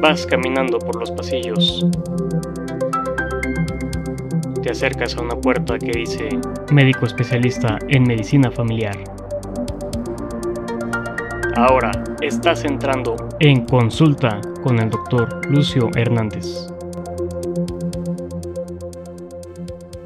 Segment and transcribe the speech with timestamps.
[0.00, 1.86] Vas caminando por los pasillos.
[4.62, 6.28] Te acercas a una puerta que dice
[6.72, 8.96] Médico especialista en medicina familiar.
[11.56, 11.90] Ahora
[12.22, 16.69] estás entrando en consulta con el doctor Lucio Hernández.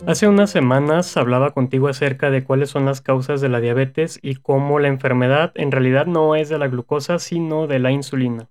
[0.07, 4.35] Hace unas semanas hablaba contigo acerca de cuáles son las causas de la diabetes y
[4.35, 8.51] cómo la enfermedad en realidad no es de la glucosa sino de la insulina.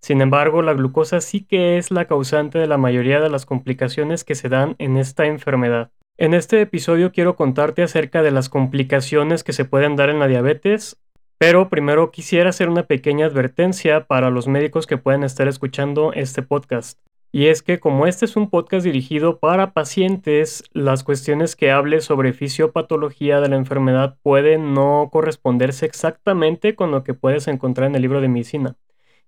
[0.00, 4.22] Sin embargo, la glucosa sí que es la causante de la mayoría de las complicaciones
[4.22, 5.90] que se dan en esta enfermedad.
[6.16, 10.28] En este episodio quiero contarte acerca de las complicaciones que se pueden dar en la
[10.28, 11.02] diabetes,
[11.38, 16.42] pero primero quisiera hacer una pequeña advertencia para los médicos que pueden estar escuchando este
[16.42, 17.00] podcast.
[17.34, 22.00] Y es que como este es un podcast dirigido para pacientes, las cuestiones que hable
[22.00, 27.96] sobre fisiopatología de la enfermedad pueden no corresponderse exactamente con lo que puedes encontrar en
[27.96, 28.76] el libro de medicina.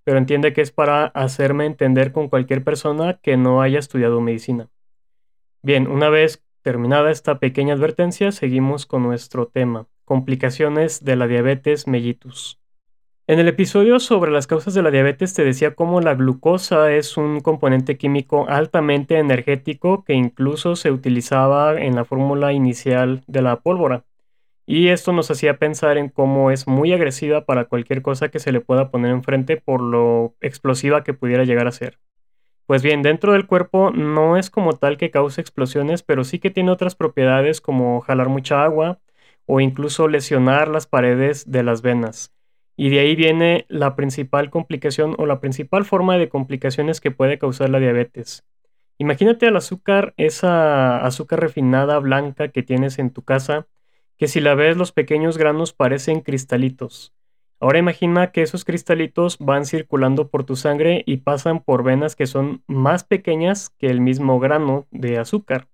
[0.05, 4.69] Pero entiende que es para hacerme entender con cualquier persona que no haya estudiado medicina.
[5.63, 11.89] Bien, una vez terminada esta pequeña advertencia, seguimos con nuestro tema, complicaciones de la diabetes
[11.89, 12.61] mellitus.
[13.29, 17.17] En el episodio sobre las causas de la diabetes te decía cómo la glucosa es
[17.17, 23.57] un componente químico altamente energético que incluso se utilizaba en la fórmula inicial de la
[23.57, 24.05] pólvora.
[24.65, 28.53] Y esto nos hacía pensar en cómo es muy agresiva para cualquier cosa que se
[28.53, 31.99] le pueda poner enfrente por lo explosiva que pudiera llegar a ser.
[32.67, 36.51] Pues bien, dentro del cuerpo no es como tal que cause explosiones, pero sí que
[36.51, 39.01] tiene otras propiedades como jalar mucha agua
[39.47, 42.36] o incluso lesionar las paredes de las venas.
[42.77, 47.39] Y de ahí viene la principal complicación o la principal forma de complicaciones que puede
[47.39, 48.45] causar la diabetes.
[48.99, 53.67] Imagínate al azúcar, esa azúcar refinada blanca que tienes en tu casa,
[54.17, 57.15] que si la ves los pequeños granos parecen cristalitos.
[57.61, 62.27] Ahora imagina que esos cristalitos van circulando por tu sangre y pasan por venas que
[62.27, 65.69] son más pequeñas que el mismo grano de azúcar.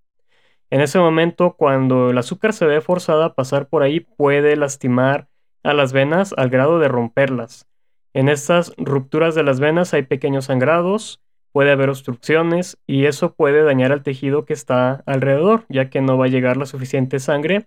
[0.70, 5.28] En ese momento, cuando el azúcar se ve forzada a pasar por ahí, puede lastimar
[5.62, 7.68] a las venas al grado de romperlas.
[8.14, 13.62] En estas rupturas de las venas hay pequeños sangrados, puede haber obstrucciones y eso puede
[13.62, 17.66] dañar al tejido que está alrededor, ya que no va a llegar la suficiente sangre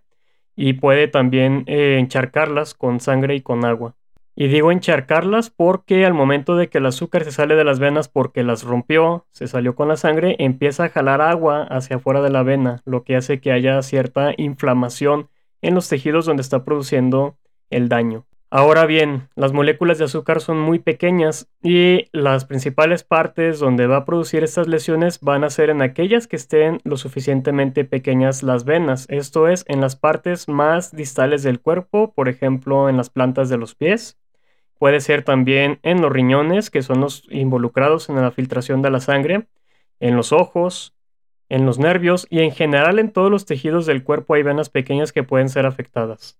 [0.56, 3.96] y puede también eh, encharcarlas con sangre y con agua.
[4.38, 8.10] Y digo encharcarlas porque al momento de que el azúcar se sale de las venas
[8.10, 12.30] porque las rompió, se salió con la sangre, empieza a jalar agua hacia afuera de
[12.30, 15.30] la vena, lo que hace que haya cierta inflamación
[15.62, 17.38] en los tejidos donde está produciendo
[17.70, 18.26] el daño.
[18.52, 23.98] Ahora bien, las moléculas de azúcar son muy pequeñas y las principales partes donde va
[23.98, 28.64] a producir estas lesiones van a ser en aquellas que estén lo suficientemente pequeñas las
[28.64, 33.50] venas, esto es, en las partes más distales del cuerpo, por ejemplo, en las plantas
[33.50, 34.18] de los pies.
[34.78, 39.02] Puede ser también en los riñones, que son los involucrados en la filtración de la
[39.02, 39.48] sangre,
[40.00, 40.96] en los ojos,
[41.50, 45.12] en los nervios y en general en todos los tejidos del cuerpo hay venas pequeñas
[45.12, 46.40] que pueden ser afectadas.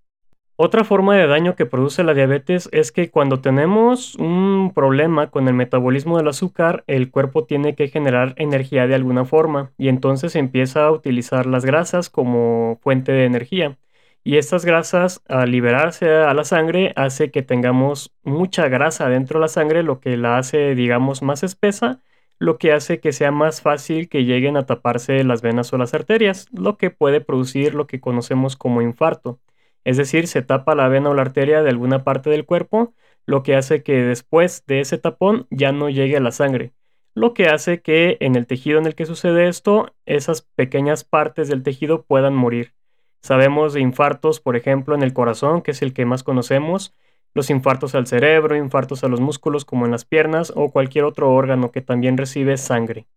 [0.58, 5.50] Otra forma de daño que produce la diabetes es que cuando tenemos un problema con
[5.50, 10.36] el metabolismo del azúcar, el cuerpo tiene que generar energía de alguna forma y entonces
[10.38, 13.78] empieza a utilizar las grasas como fuente de energía.
[14.24, 19.44] Y estas grasas, al liberarse a la sangre, hace que tengamos mucha grasa dentro de
[19.44, 22.00] la sangre, lo que la hace, digamos, más espesa,
[22.40, 25.94] lo que hace que sea más fácil que lleguen a taparse las venas o las
[25.94, 29.40] arterias, lo que puede producir lo que conocemos como infarto.
[29.86, 32.94] Es decir, se tapa la vena o la arteria de alguna parte del cuerpo,
[33.26, 36.74] lo que hace que después de ese tapón ya no llegue a la sangre.
[37.14, 41.48] Lo que hace que en el tejido en el que sucede esto, esas pequeñas partes
[41.48, 42.74] del tejido puedan morir.
[43.22, 46.94] Sabemos de infartos, por ejemplo, en el corazón, que es el que más conocemos,
[47.34, 51.34] los infartos al cerebro, infartos a los músculos como en las piernas o cualquier otro
[51.34, 53.08] órgano que también recibe sangre.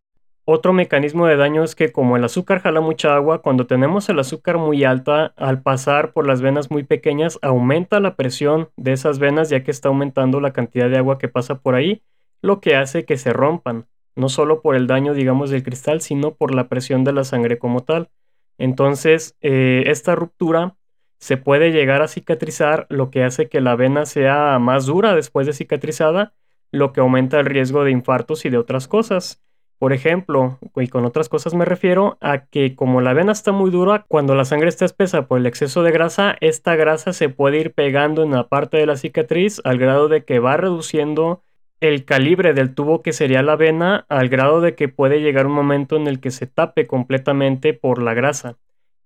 [0.51, 4.19] Otro mecanismo de daño es que como el azúcar jala mucha agua, cuando tenemos el
[4.19, 9.19] azúcar muy alta, al pasar por las venas muy pequeñas, aumenta la presión de esas
[9.19, 12.03] venas ya que está aumentando la cantidad de agua que pasa por ahí,
[12.41, 16.33] lo que hace que se rompan, no solo por el daño, digamos, del cristal, sino
[16.33, 18.09] por la presión de la sangre como tal.
[18.57, 20.77] Entonces, eh, esta ruptura
[21.19, 25.47] se puede llegar a cicatrizar, lo que hace que la vena sea más dura después
[25.47, 26.33] de cicatrizada,
[26.73, 29.43] lo que aumenta el riesgo de infartos y de otras cosas.
[29.79, 33.71] Por ejemplo, y con otras cosas me refiero a que como la vena está muy
[33.71, 37.61] dura, cuando la sangre está espesa por el exceso de grasa, esta grasa se puede
[37.61, 41.43] ir pegando en la parte de la cicatriz al grado de que va reduciendo
[41.81, 45.53] el calibre del tubo que sería la vena al grado de que puede llegar un
[45.53, 48.57] momento en el que se tape completamente por la grasa.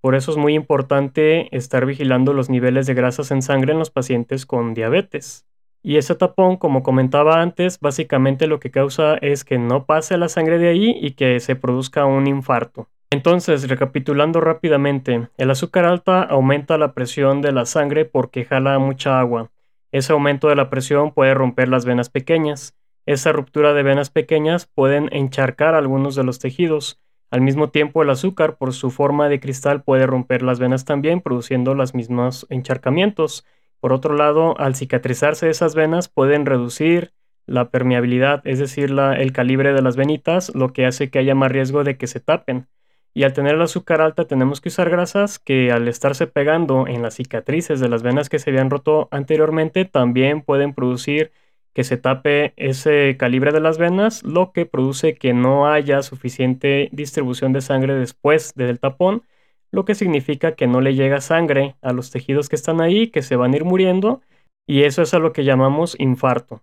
[0.01, 3.91] Por eso es muy importante estar vigilando los niveles de grasas en sangre en los
[3.91, 5.47] pacientes con diabetes.
[5.83, 10.29] Y ese tapón, como comentaba antes, básicamente lo que causa es que no pase la
[10.29, 12.89] sangre de ahí y que se produzca un infarto.
[13.11, 19.19] Entonces, recapitulando rápidamente, el azúcar alta aumenta la presión de la sangre porque jala mucha
[19.21, 19.51] agua.
[19.91, 22.75] Ese aumento de la presión puede romper las venas pequeñas.
[23.05, 27.01] Esa ruptura de venas pequeñas pueden encharcar algunos de los tejidos.
[27.31, 31.21] Al mismo tiempo, el azúcar, por su forma de cristal, puede romper las venas también,
[31.21, 33.45] produciendo los mismos encharcamientos.
[33.83, 37.13] Por otro lado, al cicatrizarse esas venas, pueden reducir
[37.47, 41.51] la permeabilidad, es decir, el calibre de las venitas, lo que hace que haya más
[41.51, 42.69] riesgo de que se tapen.
[43.13, 47.03] Y al tener el azúcar alta tenemos que usar grasas que al estarse pegando en
[47.03, 51.33] las cicatrices de las venas que se habían roto anteriormente también pueden producir
[51.75, 56.89] que se tape ese calibre de las venas, lo que produce que no haya suficiente
[56.93, 59.25] distribución de sangre después del tapón,
[59.73, 63.23] lo que significa que no le llega sangre a los tejidos que están ahí, que
[63.23, 64.21] se van a ir muriendo,
[64.67, 66.63] y eso es a lo que llamamos infarto.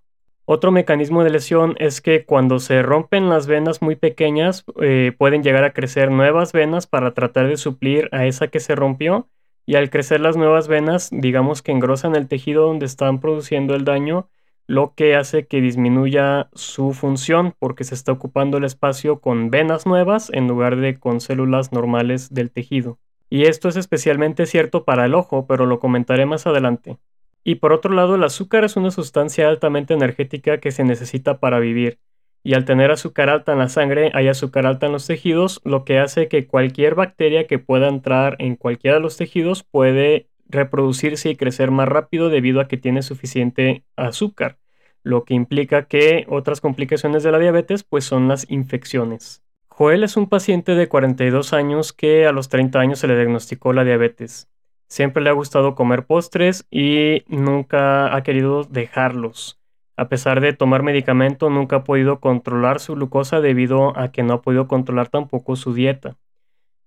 [0.51, 5.43] Otro mecanismo de lesión es que cuando se rompen las venas muy pequeñas, eh, pueden
[5.43, 9.27] llegar a crecer nuevas venas para tratar de suplir a esa que se rompió.
[9.67, 13.85] Y al crecer las nuevas venas, digamos que engrosan el tejido donde están produciendo el
[13.85, 14.27] daño,
[14.69, 19.87] lo que hace que disminuya su función porque se está ocupando el espacio con venas
[19.87, 22.99] nuevas en lugar de con células normales del tejido.
[23.31, 26.99] Y esto es especialmente cierto para el ojo, pero lo comentaré más adelante.
[27.43, 31.57] Y por otro lado, el azúcar es una sustancia altamente energética que se necesita para
[31.57, 31.97] vivir.
[32.43, 35.83] Y al tener azúcar alta en la sangre, hay azúcar alta en los tejidos, lo
[35.83, 41.31] que hace que cualquier bacteria que pueda entrar en cualquiera de los tejidos puede reproducirse
[41.31, 44.58] y crecer más rápido debido a que tiene suficiente azúcar,
[45.03, 49.43] lo que implica que otras complicaciones de la diabetes pues son las infecciones.
[49.67, 53.71] Joel es un paciente de 42 años que a los 30 años se le diagnosticó
[53.71, 54.49] la diabetes.
[54.89, 59.59] Siempre le ha gustado comer postres y nunca ha querido dejarlos.
[59.95, 64.33] A pesar de tomar medicamento, nunca ha podido controlar su glucosa debido a que no
[64.33, 66.17] ha podido controlar tampoco su dieta.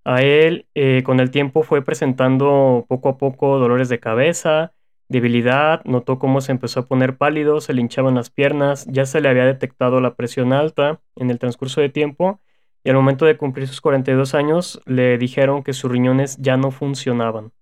[0.05, 4.73] A él, eh, con el tiempo, fue presentando poco a poco dolores de cabeza,
[5.13, 9.21] debilidad, notó cómo se empezó a poner pálido, se le hinchaban las piernas, ya se
[9.21, 12.41] le había detectado la presión alta en el transcurso de tiempo
[12.83, 16.73] y al momento de cumplir sus 42 años le dijeron que sus riñones ya no
[16.73, 17.53] funcionaban.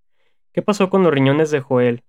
[0.52, 2.02] ¿Qué pasó con los riñones de Joel?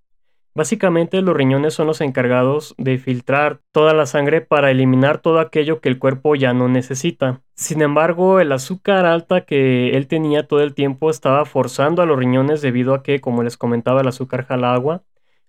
[0.53, 5.79] Básicamente los riñones son los encargados de filtrar toda la sangre para eliminar todo aquello
[5.79, 7.41] que el cuerpo ya no necesita.
[7.55, 12.19] Sin embargo, el azúcar alta que él tenía todo el tiempo estaba forzando a los
[12.19, 15.03] riñones debido a que, como les comentaba, el azúcar jala agua,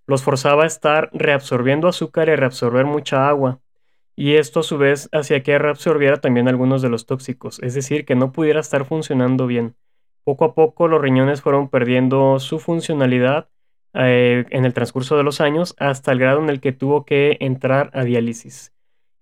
[0.06, 3.60] los forzaba a estar reabsorbiendo azúcar y reabsorber mucha agua.
[4.14, 8.04] Y esto a su vez hacía que reabsorbiera también algunos de los tóxicos, es decir,
[8.04, 9.74] que no pudiera estar funcionando bien.
[10.24, 13.48] Poco a poco los riñones fueron perdiendo su funcionalidad
[13.94, 17.36] eh, en el transcurso de los años hasta el grado en el que tuvo que
[17.40, 18.72] entrar a diálisis.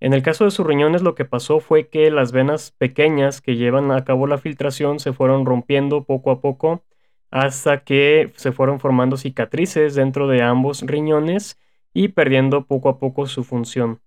[0.00, 3.56] En el caso de sus riñones lo que pasó fue que las venas pequeñas que
[3.56, 6.83] llevan a cabo la filtración se fueron rompiendo poco a poco
[7.31, 11.59] hasta que se fueron formando cicatrices dentro de ambos riñones
[11.94, 14.00] y perdiendo poco a poco su función.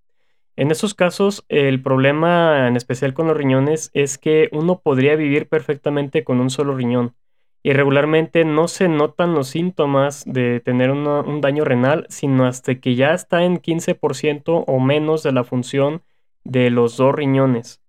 [0.56, 5.48] En esos casos, el problema en especial con los riñones es que uno podría vivir
[5.48, 7.16] perfectamente con un solo riñón
[7.64, 12.96] y regularmente no se notan los síntomas de tener un daño renal, sino hasta que
[12.96, 16.04] ya está en 15% o menos de la función
[16.44, 17.82] de los dos riñones.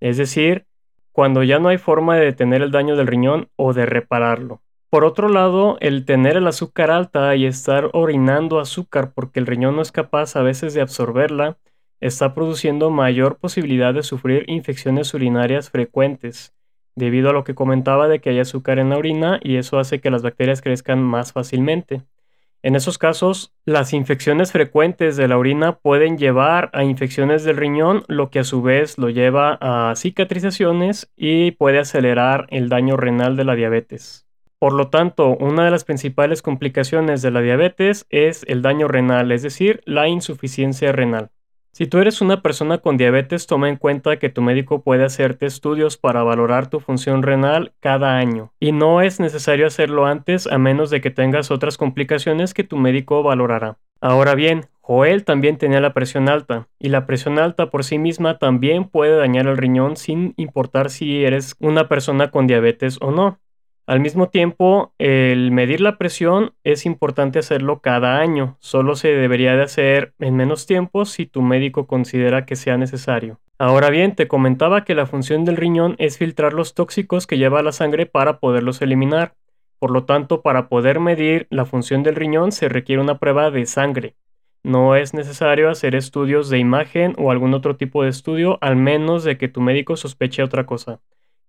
[0.00, 0.66] Es decir,
[1.12, 4.62] cuando ya no hay forma de detener el daño del riñón o de repararlo.
[4.90, 9.76] Por otro lado, el tener el azúcar alta y estar orinando azúcar porque el riñón
[9.76, 11.58] no es capaz a veces de absorberla,
[12.00, 16.54] está produciendo mayor posibilidad de sufrir infecciones urinarias frecuentes,
[16.96, 20.00] debido a lo que comentaba de que hay azúcar en la orina y eso hace
[20.00, 22.02] que las bacterias crezcan más fácilmente.
[22.62, 28.02] En esos casos, las infecciones frecuentes de la orina pueden llevar a infecciones del riñón,
[28.08, 33.36] lo que a su vez lo lleva a cicatrizaciones y puede acelerar el daño renal
[33.36, 34.26] de la diabetes.
[34.60, 39.32] Por lo tanto, una de las principales complicaciones de la diabetes es el daño renal,
[39.32, 41.30] es decir, la insuficiencia renal.
[41.72, 45.46] Si tú eres una persona con diabetes, toma en cuenta que tu médico puede hacerte
[45.46, 48.52] estudios para valorar tu función renal cada año.
[48.60, 52.76] Y no es necesario hacerlo antes a menos de que tengas otras complicaciones que tu
[52.76, 53.78] médico valorará.
[54.02, 58.36] Ahora bien, Joel también tenía la presión alta, y la presión alta por sí misma
[58.36, 63.38] también puede dañar el riñón sin importar si eres una persona con diabetes o no.
[63.90, 68.56] Al mismo tiempo, el medir la presión es importante hacerlo cada año.
[68.60, 73.40] Solo se debería de hacer en menos tiempo si tu médico considera que sea necesario.
[73.58, 77.64] Ahora bien, te comentaba que la función del riñón es filtrar los tóxicos que lleva
[77.64, 79.34] la sangre para poderlos eliminar.
[79.80, 83.66] Por lo tanto, para poder medir la función del riñón se requiere una prueba de
[83.66, 84.14] sangre.
[84.62, 89.24] No es necesario hacer estudios de imagen o algún otro tipo de estudio, al menos
[89.24, 91.00] de que tu médico sospeche otra cosa.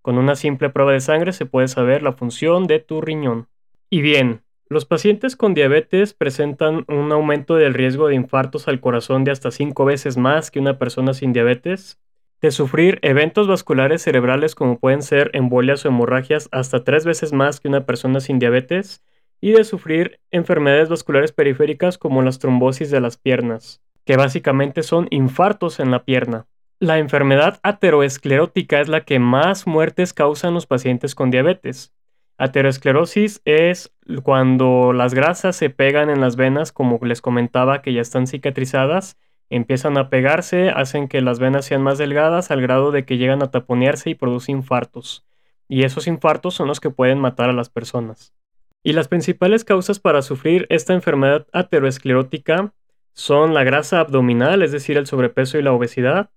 [0.01, 3.47] Con una simple prueba de sangre se puede saber la función de tu riñón.
[3.89, 9.23] Y bien, los pacientes con diabetes presentan un aumento del riesgo de infartos al corazón
[9.23, 11.99] de hasta 5 veces más que una persona sin diabetes,
[12.41, 17.59] de sufrir eventos vasculares cerebrales como pueden ser embolias o hemorragias hasta 3 veces más
[17.59, 19.03] que una persona sin diabetes,
[19.41, 25.07] y de sufrir enfermedades vasculares periféricas como las trombosis de las piernas, que básicamente son
[25.09, 26.47] infartos en la pierna.
[26.81, 31.93] La enfermedad ateroesclerótica es la que más muertes causan los pacientes con diabetes.
[32.39, 38.01] Aterosclerosis es cuando las grasas se pegan en las venas, como les comentaba, que ya
[38.01, 39.19] están cicatrizadas,
[39.51, 43.43] empiezan a pegarse, hacen que las venas sean más delgadas al grado de que llegan
[43.43, 45.23] a taponearse y producen infartos.
[45.67, 48.33] Y esos infartos son los que pueden matar a las personas.
[48.81, 52.73] Y las principales causas para sufrir esta enfermedad aterosclerótica
[53.13, 56.31] son la grasa abdominal, es decir, el sobrepeso y la obesidad,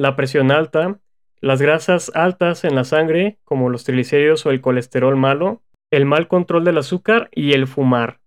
[0.00, 0.98] la presión alta,
[1.42, 6.26] las grasas altas en la sangre, como los triglicéridos o el colesterol malo, el mal
[6.26, 8.18] control del azúcar y el fumar.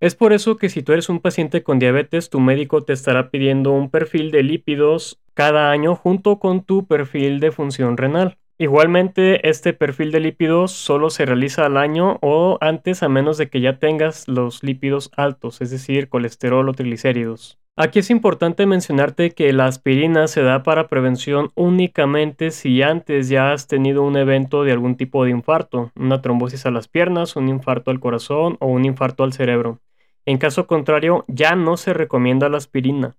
[0.00, 3.30] Es por eso que si tú eres un paciente con diabetes, tu médico te estará
[3.30, 8.36] pidiendo un perfil de lípidos cada año junto con tu perfil de función renal.
[8.62, 13.48] Igualmente, este perfil de lípidos solo se realiza al año o antes a menos de
[13.48, 17.58] que ya tengas los lípidos altos, es decir, colesterol o triglicéridos.
[17.74, 23.54] Aquí es importante mencionarte que la aspirina se da para prevención únicamente si antes ya
[23.54, 27.48] has tenido un evento de algún tipo de infarto, una trombosis a las piernas, un
[27.48, 29.78] infarto al corazón o un infarto al cerebro.
[30.26, 33.16] En caso contrario, ya no se recomienda la aspirina,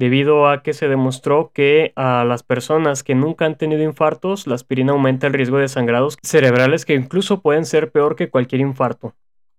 [0.00, 4.54] debido a que se demostró que a las personas que nunca han tenido infartos, la
[4.54, 9.14] aspirina aumenta el riesgo de sangrados cerebrales que incluso pueden ser peor que cualquier infarto.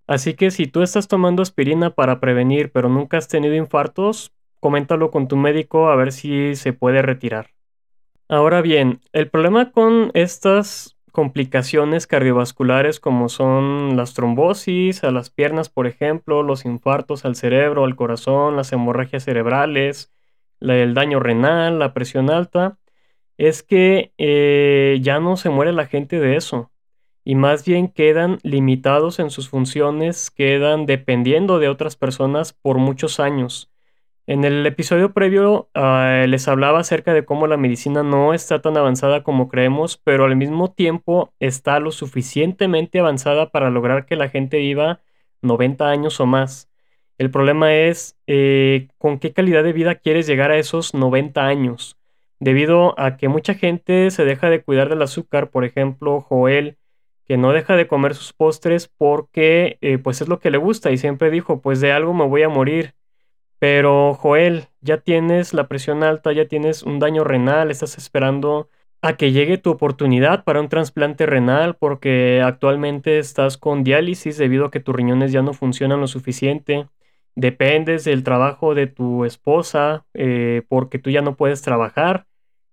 [0.07, 5.11] Así que si tú estás tomando aspirina para prevenir pero nunca has tenido infartos, coméntalo
[5.11, 7.51] con tu médico a ver si se puede retirar.
[8.27, 15.69] Ahora bien, el problema con estas complicaciones cardiovasculares como son las trombosis a las piernas,
[15.69, 20.11] por ejemplo, los infartos al cerebro, al corazón, las hemorragias cerebrales,
[20.61, 22.77] el daño renal, la presión alta,
[23.37, 26.71] es que eh, ya no se muere la gente de eso
[27.23, 33.19] y más bien quedan limitados en sus funciones, quedan dependiendo de otras personas por muchos
[33.19, 33.71] años.
[34.27, 38.77] En el episodio previo ah, les hablaba acerca de cómo la medicina no está tan
[38.77, 44.29] avanzada como creemos, pero al mismo tiempo está lo suficientemente avanzada para lograr que la
[44.29, 45.01] gente viva
[45.41, 46.70] 90 años o más.
[47.21, 51.95] El problema es eh, con qué calidad de vida quieres llegar a esos 90 años.
[52.39, 56.77] Debido a que mucha gente se deja de cuidar del azúcar, por ejemplo, Joel,
[57.27, 60.89] que no deja de comer sus postres porque eh, pues es lo que le gusta
[60.89, 62.95] y siempre dijo, pues de algo me voy a morir
[63.61, 68.69] pero Joel, ya tienes la presión alta, ya tienes un daño renal, estás esperando
[69.03, 74.65] a que llegue tu oportunidad para un trasplante renal porque actualmente estás con diálisis debido
[74.65, 76.87] a que tus riñones ya no funcionan lo suficiente.
[77.35, 82.27] Dependes del trabajo de tu esposa eh, porque tú ya no puedes trabajar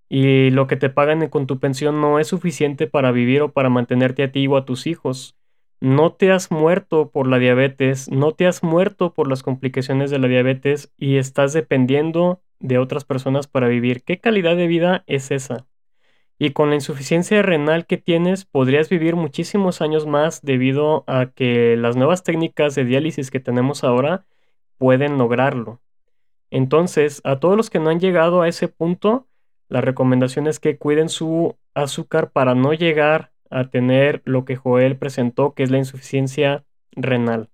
[0.08, 3.68] y lo que te pagan con tu pensión no es suficiente para vivir o para
[3.68, 5.38] mantenerte a ti o a tus hijos
[5.80, 10.18] no te has muerto por la diabetes, no te has muerto por las complicaciones de
[10.18, 14.02] la diabetes y estás dependiendo de otras personas para vivir.
[14.02, 15.66] ¿Qué calidad de vida es esa?
[16.38, 21.76] Y con la insuficiencia renal que tienes, podrías vivir muchísimos años más debido a que
[21.76, 24.24] las nuevas técnicas de diálisis que tenemos ahora
[24.78, 25.80] pueden lograrlo.
[26.50, 29.26] Entonces, a todos los que no han llegado a ese punto,
[29.68, 34.96] la recomendación es que cuiden su azúcar para no llegar a tener lo que Joel
[34.96, 37.50] presentó, que es la insuficiencia renal.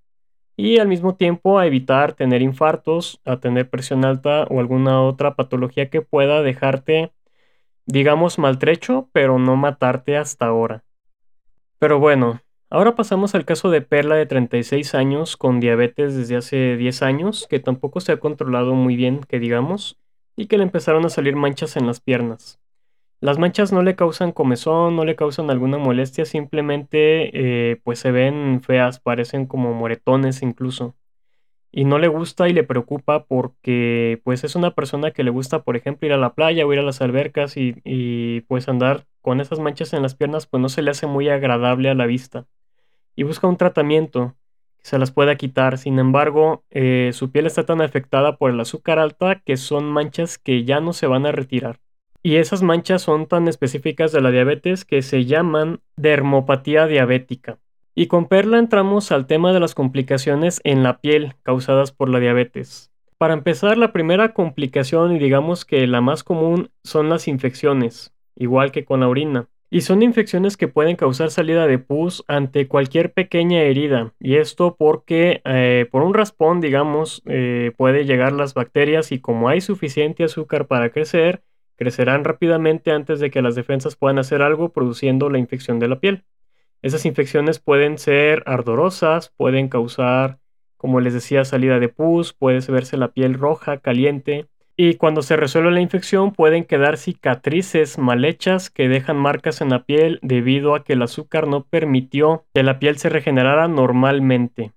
[0.56, 5.34] Y al mismo tiempo a evitar tener infartos, a tener presión alta o alguna otra
[5.34, 7.12] patología que pueda dejarte,
[7.86, 10.84] digamos, maltrecho, pero no matarte hasta ahora.
[11.78, 12.40] Pero bueno,
[12.70, 17.46] ahora pasamos al caso de Perla de 36 años con diabetes desde hace 10 años,
[17.48, 19.98] que tampoco se ha controlado muy bien, que digamos,
[20.36, 22.60] y que le empezaron a salir manchas en las piernas.
[23.20, 28.10] Las manchas no le causan comezón, no le causan alguna molestia, simplemente eh, pues se
[28.10, 30.94] ven feas, parecen como moretones incluso.
[31.72, 35.62] Y no le gusta y le preocupa porque pues es una persona que le gusta,
[35.64, 39.06] por ejemplo, ir a la playa o ir a las albercas y, y pues andar
[39.24, 42.04] con esas manchas en las piernas pues no se le hace muy agradable a la
[42.04, 42.44] vista.
[43.16, 44.36] Y busca un tratamiento
[44.76, 45.78] que se las pueda quitar.
[45.78, 50.36] Sin embargo, eh, su piel está tan afectada por el azúcar alta que son manchas
[50.36, 51.80] que ya no se van a retirar.
[52.22, 57.58] Y esas manchas son tan específicas de la diabetes que se llaman dermopatía diabética.
[57.94, 62.20] Y con Perla entramos al tema de las complicaciones en la piel causadas por la
[62.20, 62.92] diabetes.
[63.16, 68.72] Para empezar, la primera complicación y digamos que la más común son las infecciones, igual
[68.72, 69.48] que con la orina.
[69.70, 74.12] Y son infecciones que pueden causar salida de pus ante cualquier pequeña herida.
[74.20, 79.48] Y esto porque eh, por un raspón, digamos, eh, puede llegar las bacterias y como
[79.48, 81.42] hay suficiente azúcar para crecer,
[81.76, 85.98] crecerán rápidamente antes de que las defensas puedan hacer algo produciendo la infección de la
[85.98, 86.24] piel.
[86.82, 90.38] Esas infecciones pueden ser ardorosas, pueden causar,
[90.76, 94.46] como les decía, salida de pus, puede verse la piel roja, caliente,
[94.76, 99.70] y cuando se resuelve la infección pueden quedar cicatrices mal hechas que dejan marcas en
[99.70, 104.72] la piel debido a que el azúcar no permitió que la piel se regenerara normalmente.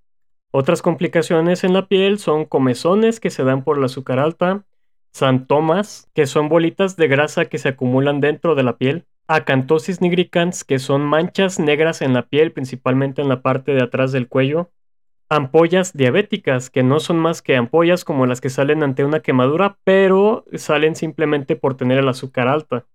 [0.52, 4.66] Otras complicaciones en la piel son comezones que se dan por el azúcar alta,
[5.12, 10.64] santomas, que son bolitas de grasa que se acumulan dentro de la piel, acantosis nigricans,
[10.64, 14.70] que son manchas negras en la piel, principalmente en la parte de atrás del cuello,
[15.30, 19.78] ampollas diabéticas, que no son más que ampollas como las que salen ante una quemadura,
[19.84, 22.86] pero salen simplemente por tener el azúcar alta.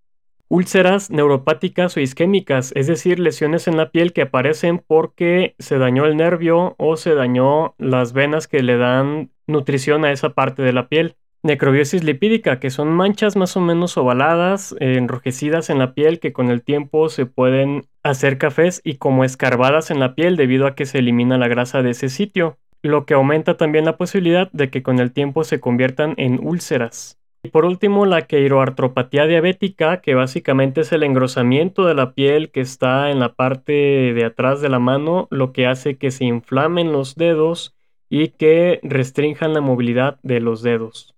[0.49, 6.05] Úlceras neuropáticas o isquémicas, es decir, lesiones en la piel que aparecen porque se dañó
[6.05, 10.75] el nervio o se dañó las venas que le dan nutrición a esa parte de
[10.75, 11.17] la piel.
[11.45, 16.33] Necrobiosis lipídica, que son manchas más o menos ovaladas, eh, enrojecidas en la piel que
[16.33, 20.77] con el tiempo se pueden hacer cafés y como escarbadas en la piel debido a
[20.77, 24.71] que se elimina la grasa de ese sitio, lo que aumenta también la posibilidad de
[24.71, 27.19] que con el tiempo se conviertan en úlceras.
[27.43, 32.61] Y por último, la queiroartropatía diabética, que básicamente es el engrosamiento de la piel que
[32.61, 36.93] está en la parte de atrás de la mano, lo que hace que se inflamen
[36.93, 37.75] los dedos
[38.09, 41.17] y que restrinjan la movilidad de los dedos.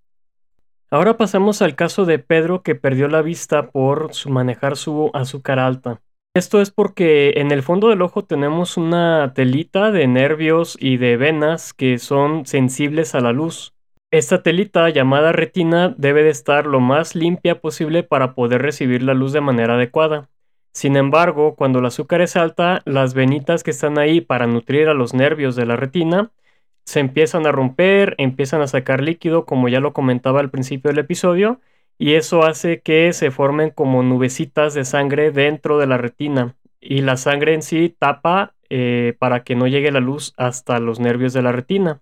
[0.91, 5.59] Ahora pasamos al caso de Pedro que perdió la vista por su manejar su azúcar
[5.59, 6.01] alta.
[6.35, 11.17] Esto es porque en el fondo del ojo tenemos una telita de nervios y de
[11.17, 13.73] venas que son sensibles a la luz.
[14.11, 19.13] Esta telita llamada retina debe de estar lo más limpia posible para poder recibir la
[19.13, 20.29] luz de manera adecuada.
[20.71, 24.93] Sin embargo, cuando el azúcar es alta, las venitas que están ahí para nutrir a
[24.93, 26.31] los nervios de la retina
[26.85, 30.99] se empiezan a romper, empiezan a sacar líquido, como ya lo comentaba al principio del
[30.99, 31.59] episodio,
[31.97, 36.55] y eso hace que se formen como nubecitas de sangre dentro de la retina.
[36.79, 40.99] Y la sangre en sí tapa eh, para que no llegue la luz hasta los
[40.99, 42.01] nervios de la retina.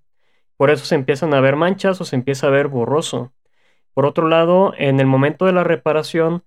[0.57, 3.31] Por eso se empiezan a ver manchas o se empieza a ver borroso.
[3.93, 6.43] Por otro lado, en el momento de la reparación,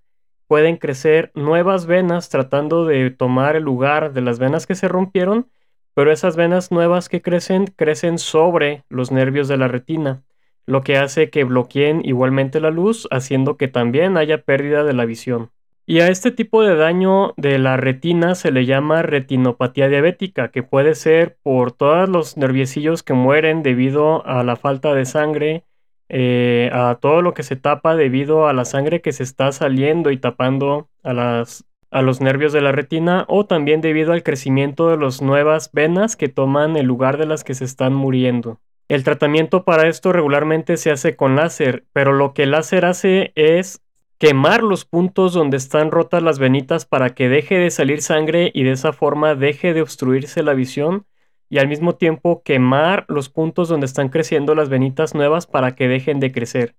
[0.47, 5.49] pueden crecer nuevas venas tratando de tomar el lugar de las venas que se rompieron
[5.97, 10.21] pero esas venas nuevas que crecen crecen sobre los nervios de la retina,
[10.67, 15.05] lo que hace que bloqueen igualmente la luz, haciendo que también haya pérdida de la
[15.05, 15.49] visión.
[15.87, 20.61] Y a este tipo de daño de la retina se le llama retinopatía diabética, que
[20.61, 25.63] puede ser por todos los nerviecillos que mueren debido a la falta de sangre,
[26.09, 30.11] eh, a todo lo que se tapa debido a la sangre que se está saliendo
[30.11, 34.89] y tapando a las a los nervios de la retina o también debido al crecimiento
[34.89, 38.59] de las nuevas venas que toman el lugar de las que se están muriendo.
[38.87, 43.33] El tratamiento para esto regularmente se hace con láser, pero lo que el láser hace
[43.35, 43.81] es
[44.17, 48.63] quemar los puntos donde están rotas las venitas para que deje de salir sangre y
[48.63, 51.05] de esa forma deje de obstruirse la visión
[51.49, 55.87] y al mismo tiempo quemar los puntos donde están creciendo las venitas nuevas para que
[55.87, 56.75] dejen de crecer.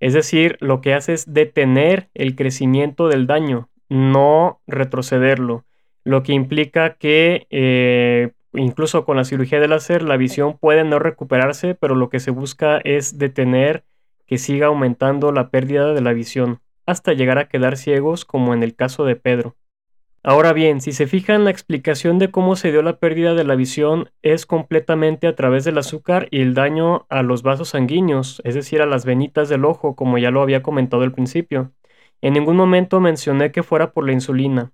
[0.00, 5.64] Es decir, lo que hace es detener el crecimiento del daño, no retrocederlo,
[6.04, 10.98] lo que implica que eh, incluso con la cirugía de láser la visión puede no
[10.98, 13.84] recuperarse, pero lo que se busca es detener
[14.26, 18.62] que siga aumentando la pérdida de la visión, hasta llegar a quedar ciegos como en
[18.62, 19.56] el caso de Pedro.
[20.22, 23.54] Ahora bien, si se fijan, la explicación de cómo se dio la pérdida de la
[23.54, 28.54] visión es completamente a través del azúcar y el daño a los vasos sanguíneos, es
[28.54, 31.72] decir, a las venitas del ojo, como ya lo había comentado al principio.
[32.20, 34.72] En ningún momento mencioné que fuera por la insulina.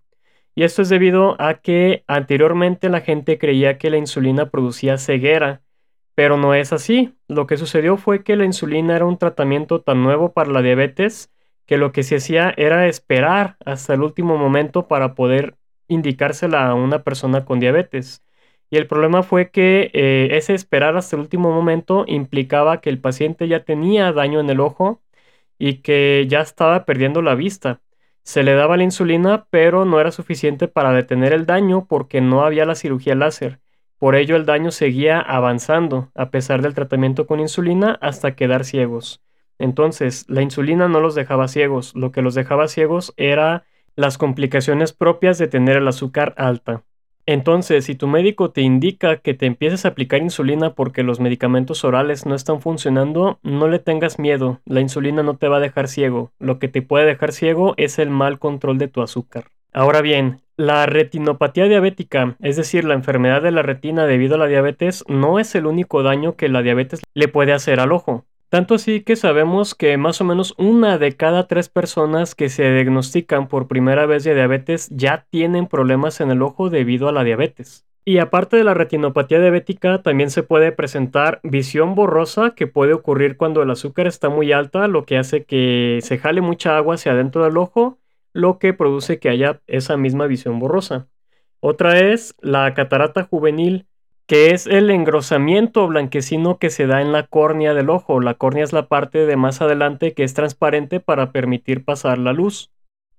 [0.55, 5.63] Y esto es debido a que anteriormente la gente creía que la insulina producía ceguera,
[6.15, 7.15] pero no es así.
[7.29, 11.33] Lo que sucedió fue que la insulina era un tratamiento tan nuevo para la diabetes
[11.67, 15.57] que lo que se hacía era esperar hasta el último momento para poder
[15.89, 18.23] indicársela a una persona con diabetes.
[18.71, 23.01] Y el problema fue que eh, ese esperar hasta el último momento implicaba que el
[23.01, 25.03] paciente ya tenía daño en el ojo
[25.67, 27.81] y que ya estaba perdiendo la vista.
[28.23, 32.45] Se le daba la insulina, pero no era suficiente para detener el daño porque no
[32.45, 33.61] había la cirugía láser.
[33.99, 39.23] Por ello el daño seguía avanzando, a pesar del tratamiento con insulina, hasta quedar ciegos.
[39.59, 43.65] Entonces, la insulina no los dejaba ciegos, lo que los dejaba ciegos era
[43.97, 46.85] las complicaciones propias de tener el azúcar alta.
[47.27, 51.83] Entonces, si tu médico te indica que te empieces a aplicar insulina porque los medicamentos
[51.83, 55.89] orales no están funcionando, no le tengas miedo, la insulina no te va a dejar
[55.89, 59.45] ciego, lo que te puede dejar ciego es el mal control de tu azúcar.
[59.73, 64.47] Ahora bien, la retinopatía diabética, es decir, la enfermedad de la retina debido a la
[64.47, 68.25] diabetes, no es el único daño que la diabetes le puede hacer al ojo.
[68.55, 72.73] Tanto así que sabemos que más o menos una de cada tres personas que se
[72.73, 77.25] diagnostican por primera vez de diabetes ya tienen problemas en el ojo debido a la
[77.25, 77.85] diabetes.
[78.05, 83.37] Y aparte de la retinopatía diabética, también se puede presentar visión borrosa que puede ocurrir
[83.37, 87.11] cuando el azúcar está muy alta, lo que hace que se jale mucha agua hacia
[87.11, 87.99] adentro del ojo,
[88.33, 91.09] lo que produce que haya esa misma visión borrosa.
[91.59, 93.89] Otra es la catarata juvenil,
[94.27, 98.21] que es el engrosamiento blanquecino que se da en la córnea del ojo.
[98.21, 102.33] La córnea es la parte de más adelante que es transparente para permitir pasar la
[102.33, 102.71] luz.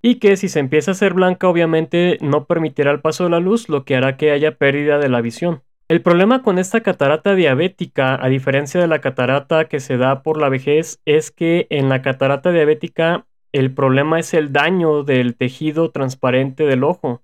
[0.02, 3.40] Y que si se empieza a hacer blanca, obviamente no permitirá el paso de la
[3.40, 5.62] luz, lo que hará que haya pérdida de la visión.
[5.88, 10.40] El problema con esta catarata diabética, a diferencia de la catarata que se da por
[10.40, 15.92] la vejez, es que en la catarata diabética el problema es el daño del tejido
[15.92, 17.22] transparente del ojo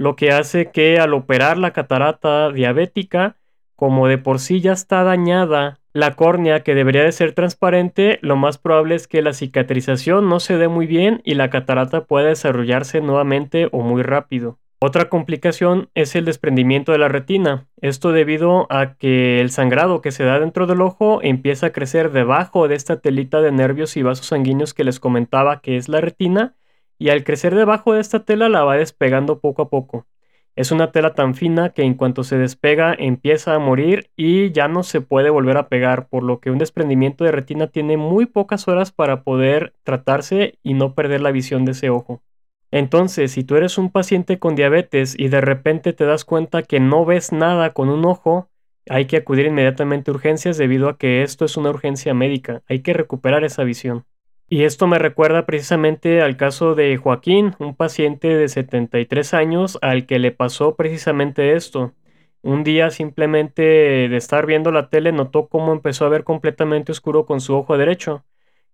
[0.00, 3.36] lo que hace que al operar la catarata diabética,
[3.76, 8.34] como de por sí ya está dañada la córnea que debería de ser transparente, lo
[8.36, 12.28] más probable es que la cicatrización no se dé muy bien y la catarata pueda
[12.28, 14.58] desarrollarse nuevamente o muy rápido.
[14.80, 17.66] Otra complicación es el desprendimiento de la retina.
[17.82, 22.10] Esto debido a que el sangrado que se da dentro del ojo empieza a crecer
[22.10, 26.00] debajo de esta telita de nervios y vasos sanguíneos que les comentaba que es la
[26.00, 26.54] retina
[27.00, 30.06] y al crecer debajo de esta tela la va despegando poco a poco.
[30.54, 34.68] Es una tela tan fina que en cuanto se despega empieza a morir y ya
[34.68, 38.26] no se puede volver a pegar, por lo que un desprendimiento de retina tiene muy
[38.26, 42.22] pocas horas para poder tratarse y no perder la visión de ese ojo.
[42.70, 46.80] Entonces, si tú eres un paciente con diabetes y de repente te das cuenta que
[46.80, 48.50] no ves nada con un ojo,
[48.90, 52.82] hay que acudir inmediatamente a urgencias debido a que esto es una urgencia médica, hay
[52.82, 54.04] que recuperar esa visión.
[54.52, 60.06] Y esto me recuerda precisamente al caso de Joaquín, un paciente de 73 años al
[60.06, 61.94] que le pasó precisamente esto.
[62.42, 67.26] Un día simplemente de estar viendo la tele notó cómo empezó a ver completamente oscuro
[67.26, 68.24] con su ojo derecho.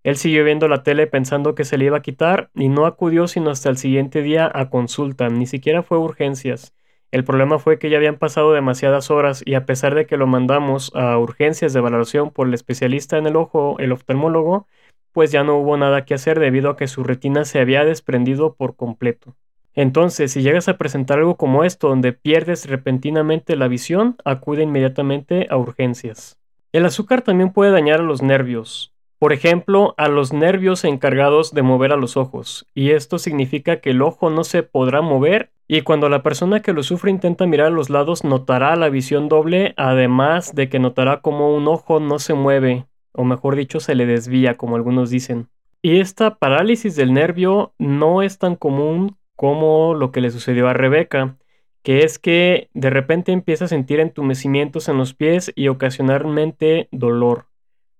[0.02, 3.28] Él siguió viendo la tele pensando que se le iba a quitar y no acudió
[3.28, 6.74] sino hasta el siguiente día a consulta, ni siquiera fue a urgencias.
[7.10, 10.26] El problema fue que ya habían pasado demasiadas horas y a pesar de que lo
[10.26, 14.66] mandamos a urgencias de valoración por el especialista en el ojo, el oftalmólogo,
[15.16, 18.52] pues ya no hubo nada que hacer debido a que su retina se había desprendido
[18.52, 19.34] por completo.
[19.72, 25.46] Entonces, si llegas a presentar algo como esto, donde pierdes repentinamente la visión, acude inmediatamente
[25.48, 26.38] a urgencias.
[26.70, 31.62] El azúcar también puede dañar a los nervios, por ejemplo, a los nervios encargados de
[31.62, 35.80] mover a los ojos, y esto significa que el ojo no se podrá mover y
[35.80, 39.72] cuando la persona que lo sufre intenta mirar a los lados notará la visión doble,
[39.78, 42.84] además de que notará como un ojo no se mueve,
[43.16, 45.48] o mejor dicho, se le desvía, como algunos dicen.
[45.82, 50.72] Y esta parálisis del nervio no es tan común como lo que le sucedió a
[50.72, 51.36] Rebeca,
[51.82, 57.46] que es que de repente empieza a sentir entumecimientos en los pies y ocasionalmente dolor.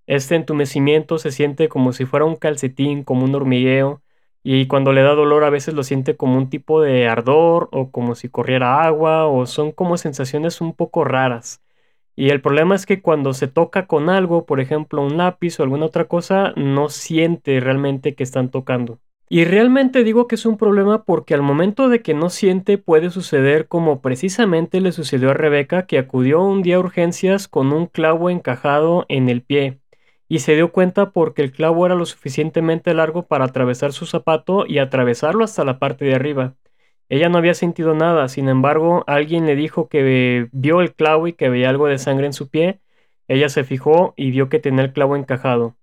[0.07, 4.03] Este entumecimiento se siente como si fuera un calcetín, como un hormigueo,
[4.43, 7.91] y cuando le da dolor a veces lo siente como un tipo de ardor o
[7.91, 11.63] como si corriera agua o son como sensaciones un poco raras.
[12.17, 15.63] Y el problema es que cuando se toca con algo, por ejemplo un lápiz o
[15.63, 18.99] alguna otra cosa, no siente realmente que están tocando.
[19.29, 23.11] Y realmente digo que es un problema porque al momento de que no siente puede
[23.11, 27.87] suceder como precisamente le sucedió a Rebeca que acudió un día a urgencias con un
[27.87, 29.81] clavo encajado en el pie
[30.29, 34.65] y se dio cuenta porque el clavo era lo suficientemente largo para atravesar su zapato
[34.67, 36.55] y atravesarlo hasta la parte de arriba.
[37.09, 41.33] Ella no había sentido nada, sin embargo, alguien le dijo que vio el clavo y
[41.35, 42.81] que veía algo de sangre en su pie.
[43.29, 45.77] Ella se fijó y vio que tenía el clavo encajado.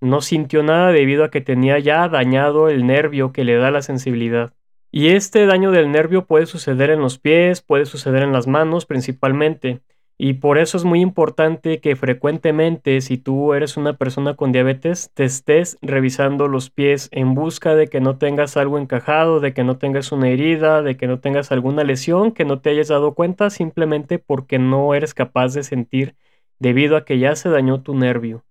[0.00, 3.82] No sintió nada debido a que tenía ya dañado el nervio que le da la
[3.82, 4.54] sensibilidad.
[4.92, 8.86] Y este daño del nervio puede suceder en los pies, puede suceder en las manos
[8.86, 9.80] principalmente.
[10.20, 15.12] Y por eso es muy importante que frecuentemente, si tú eres una persona con diabetes,
[15.14, 19.62] te estés revisando los pies en busca de que no tengas algo encajado, de que
[19.62, 23.14] no tengas una herida, de que no tengas alguna lesión que no te hayas dado
[23.14, 26.16] cuenta simplemente porque no eres capaz de sentir
[26.58, 28.44] debido a que ya se dañó tu nervio.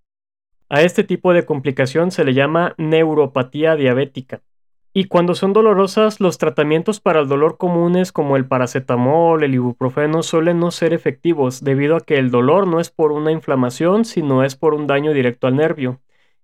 [0.70, 4.40] A este tipo de complicación se le llama neuropatía diabética.
[4.94, 10.22] Y cuando son dolorosas, los tratamientos para el dolor comunes como el paracetamol, el ibuprofeno
[10.22, 14.44] suelen no ser efectivos debido a que el dolor no es por una inflamación, sino
[14.44, 16.00] es por un daño directo al nervio.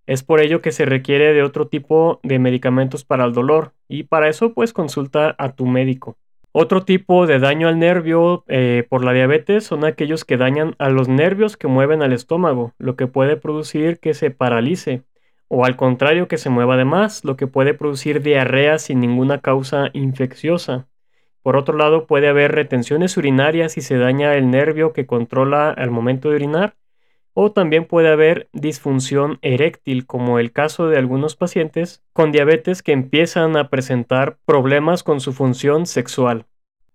[0.07, 4.05] Es por ello que se requiere de otro tipo de medicamentos para el dolor y
[4.05, 6.19] para eso pues consulta a tu médico.
[6.53, 10.91] Otro tipo de daño al nervio eh, por la diabetes son aquellos que dañan a
[10.91, 15.03] los nervios que mueven al estómago, lo que puede producir que se paralice,
[15.49, 19.41] o al contrario que se mueva de más, lo que puede producir diarrea sin ninguna
[19.41, 20.89] causa infecciosa.
[21.43, 25.91] Por otro lado, puede haber retenciones urinarias si se daña el nervio que controla al
[25.91, 26.77] momento de orinar,
[27.35, 32.93] o también puede haber disfunción eréctil, como el caso de algunos pacientes con diabetes que
[32.93, 36.47] empiezan a presentar problemas con su función sexual.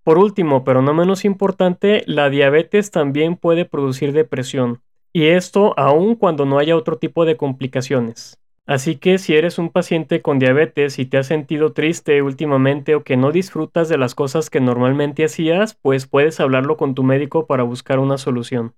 [0.03, 4.81] Por último, pero no menos importante, la diabetes también puede producir depresión,
[5.13, 8.39] y esto aun cuando no haya otro tipo de complicaciones.
[8.65, 13.03] Así que si eres un paciente con diabetes y te has sentido triste últimamente o
[13.03, 17.47] que no disfrutas de las cosas que normalmente hacías, pues puedes hablarlo con tu médico
[17.47, 18.75] para buscar una solución.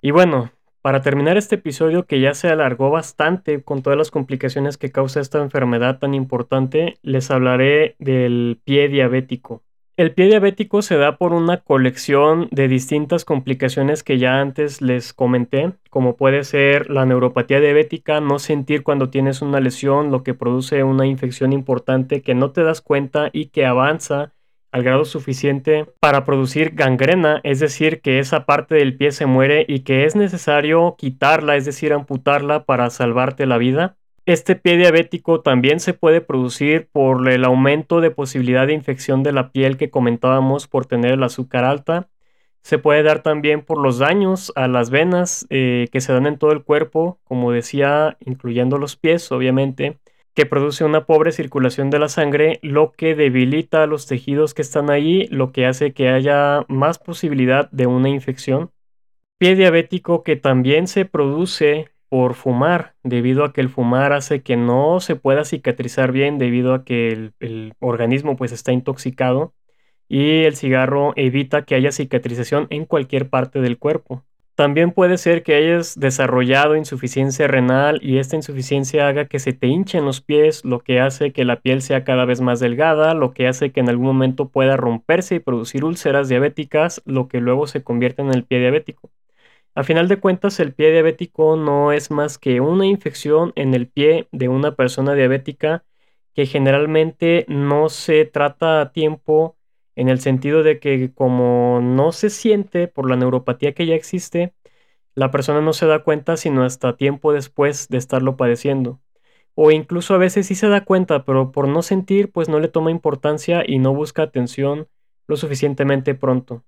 [0.00, 4.78] Y bueno, para terminar este episodio que ya se alargó bastante con todas las complicaciones
[4.78, 9.64] que causa esta enfermedad tan importante, les hablaré del pie diabético.
[9.96, 15.14] El pie diabético se da por una colección de distintas complicaciones que ya antes les
[15.14, 20.34] comenté, como puede ser la neuropatía diabética, no sentir cuando tienes una lesión, lo que
[20.34, 24.34] produce una infección importante que no te das cuenta y que avanza
[24.70, 29.64] al grado suficiente para producir gangrena, es decir, que esa parte del pie se muere
[29.66, 33.96] y que es necesario quitarla, es decir, amputarla para salvarte la vida.
[34.26, 39.32] Este pie diabético también se puede producir por el aumento de posibilidad de infección de
[39.32, 42.08] la piel que comentábamos por tener el azúcar alta.
[42.62, 46.38] Se puede dar también por los daños a las venas eh, que se dan en
[46.38, 49.98] todo el cuerpo, como decía, incluyendo los pies, obviamente
[50.36, 54.90] que produce una pobre circulación de la sangre, lo que debilita los tejidos que están
[54.90, 58.70] ahí, lo que hace que haya más posibilidad de una infección.
[59.38, 64.56] Pie diabético que también se produce por fumar, debido a que el fumar hace que
[64.56, 69.52] no se pueda cicatrizar bien debido a que el, el organismo pues está intoxicado
[70.08, 74.24] y el cigarro evita que haya cicatrización en cualquier parte del cuerpo.
[74.54, 79.66] También puede ser que hayas desarrollado insuficiencia renal y esta insuficiencia haga que se te
[79.66, 83.34] hinchen los pies, lo que hace que la piel sea cada vez más delgada, lo
[83.34, 87.66] que hace que en algún momento pueda romperse y producir úlceras diabéticas, lo que luego
[87.66, 89.10] se convierte en el pie diabético.
[89.76, 93.88] A final de cuentas, el pie diabético no es más que una infección en el
[93.88, 95.84] pie de una persona diabética
[96.34, 99.58] que generalmente no se trata a tiempo
[99.94, 104.54] en el sentido de que como no se siente por la neuropatía que ya existe,
[105.14, 109.00] la persona no se da cuenta sino hasta tiempo después de estarlo padeciendo.
[109.54, 112.68] O incluso a veces sí se da cuenta, pero por no sentir, pues no le
[112.68, 114.88] toma importancia y no busca atención
[115.28, 116.64] lo suficientemente pronto.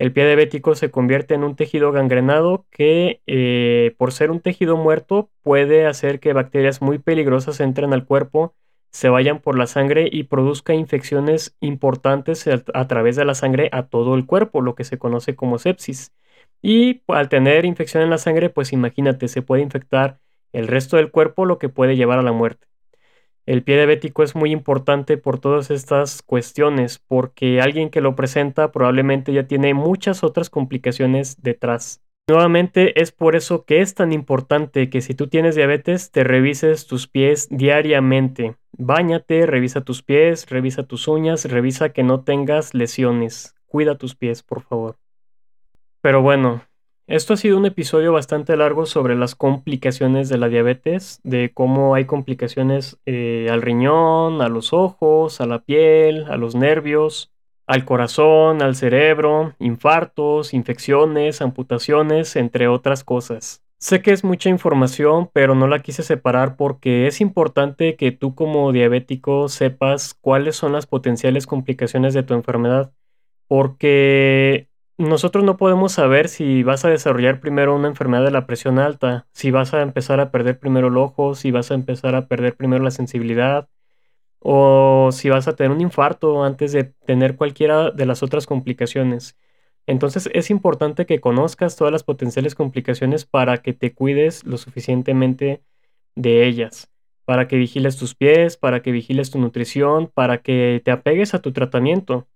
[0.00, 4.76] El pie diabético se convierte en un tejido gangrenado que, eh, por ser un tejido
[4.76, 8.54] muerto, puede hacer que bacterias muy peligrosas entren al cuerpo
[8.90, 13.84] se vayan por la sangre y produzca infecciones importantes a, través de la sangre a
[13.86, 16.12] todo el cuerpo, lo que se conoce como sepsis.
[16.62, 20.18] Y al tener infección en la sangre, pues imagínate, se puede infectar
[20.52, 22.66] el resto del cuerpo, lo que puede llevar a la muerte.
[23.46, 28.70] El pie diabético es muy importante por todas estas cuestiones, porque alguien que lo presenta
[28.70, 32.02] probablemente ya tiene muchas otras complicaciones detrás.
[32.28, 36.86] Nuevamente es por eso que es tan importante que si tú tienes diabetes te revises
[36.86, 38.54] tus pies diariamente.
[38.78, 43.56] Báñate, revisa tus pies, revisa tus uñas, revisa que no tengas lesiones.
[43.66, 44.96] Cuida tus pies, por favor.
[46.02, 46.62] Pero bueno,
[47.10, 51.96] esto ha sido un episodio bastante largo sobre las complicaciones de la diabetes, de cómo
[51.96, 57.32] hay complicaciones eh, al riñón, a los ojos, a la piel, a los nervios,
[57.66, 63.64] al corazón, al cerebro, infartos, infecciones, amputaciones, entre otras cosas.
[63.78, 68.36] Sé que es mucha información, pero no la quise separar porque es importante que tú
[68.36, 72.92] como diabético sepas cuáles son las potenciales complicaciones de tu enfermedad,
[73.48, 74.69] porque
[75.00, 79.26] nosotros no podemos saber si vas a desarrollar primero una enfermedad de la presión alta,
[79.32, 82.56] si vas a empezar a perder primero el ojo, si vas a empezar a perder
[82.56, 83.68] primero la sensibilidad,
[84.40, 89.38] o si vas a tener un infarto antes de tener cualquiera de las otras complicaciones.
[89.86, 95.62] Entonces es importante que conozcas todas las potenciales complicaciones para que te cuides lo suficientemente
[96.14, 96.90] de ellas,
[97.24, 101.40] para que vigiles tus pies, para que vigiles tu nutrición, para que te apegues a
[101.40, 102.28] tu tratamiento,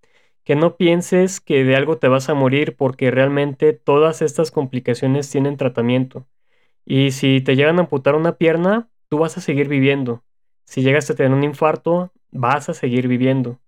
[0.44, 5.30] que no pienses que de algo te vas a morir porque realmente todas estas complicaciones
[5.30, 6.26] tienen tratamiento.
[6.85, 10.22] Y si te llegan a amputar una pierna, tú vas a seguir viviendo.
[10.64, 13.61] Si llegas a tener un infarto, vas a seguir viviendo.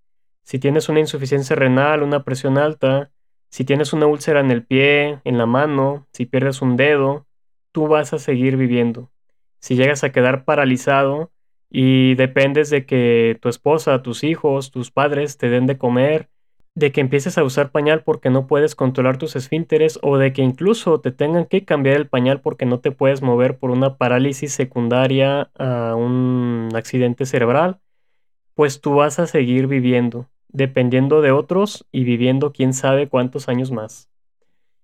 [0.42, 3.10] Si tienes una insuficiencia renal, una presión alta,
[3.50, 7.26] si tienes una úlcera en el pie, en la mano, si pierdes un dedo,
[7.72, 9.10] tú vas a seguir viviendo.
[9.60, 11.32] Si llegas a quedar paralizado
[11.70, 16.28] y dependes de que tu esposa, tus hijos, tus padres te den de comer,
[16.76, 20.42] de que empieces a usar pañal porque no puedes controlar tus esfínteres o de que
[20.42, 24.52] incluso te tengan que cambiar el pañal porque no te puedes mover por una parálisis
[24.52, 27.80] secundaria a un accidente cerebral,
[28.54, 33.72] pues tú vas a seguir viviendo, dependiendo de otros y viviendo quién sabe cuántos años
[33.72, 34.10] más.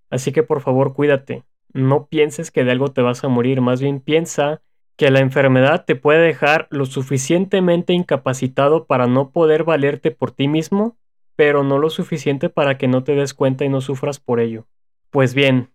[0.08, 3.82] Así que por favor cuídate, no pienses que de algo te vas a morir, más
[3.82, 4.62] bien piensa
[4.96, 10.48] que la enfermedad te puede dejar lo suficientemente incapacitado para no poder valerte por ti
[10.48, 10.96] mismo
[11.36, 14.66] pero no lo suficiente para que no te des cuenta y no sufras por ello.
[15.10, 15.70] Pues bien,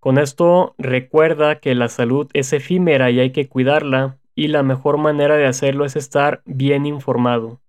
[0.00, 4.98] con esto recuerda que la salud es efímera y hay que cuidarla, y la mejor
[4.98, 7.60] manera de hacerlo es estar bien informado.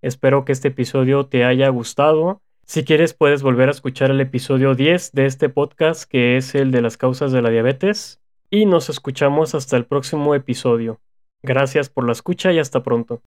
[0.00, 2.40] Espero que este episodio te haya gustado.
[2.66, 6.70] Si quieres puedes volver a escuchar el episodio 10 de este podcast que es el
[6.70, 11.00] de las causas de la diabetes y nos escuchamos hasta el próximo episodio.
[11.42, 13.20] Gracias por la escucha y hasta pronto.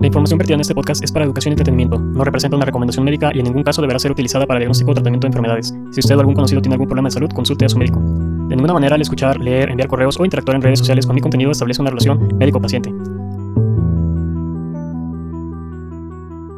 [0.00, 1.98] La información vertida en este podcast es para educación y entretenimiento.
[1.98, 4.94] No representa una recomendación médica y en ningún caso deberá ser utilizada para diagnóstico o
[4.94, 5.74] tratamiento de enfermedades.
[5.90, 8.00] Si usted o algún conocido tiene algún problema de salud, consulte a su médico.
[8.00, 11.20] De ninguna manera al escuchar, leer, enviar correos o interactuar en redes sociales con mi
[11.20, 12.94] contenido establece una relación médico-paciente.